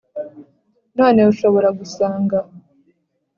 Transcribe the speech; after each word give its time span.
noneho 0.97 1.27
ushobora 1.33 1.67
gusanga 1.79 2.37